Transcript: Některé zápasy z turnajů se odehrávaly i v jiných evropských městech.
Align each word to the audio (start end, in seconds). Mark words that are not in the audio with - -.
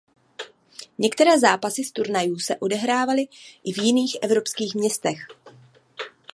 Některé 0.97 1.39
zápasy 1.39 1.83
z 1.83 1.91
turnajů 1.91 2.39
se 2.39 2.55
odehrávaly 2.57 3.27
i 3.63 3.71
v 3.73 3.77
jiných 3.77 4.17
evropských 4.21 4.75
městech. 4.75 5.25